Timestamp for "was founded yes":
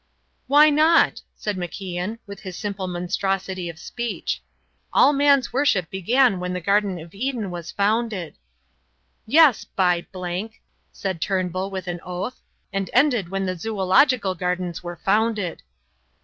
7.51-9.63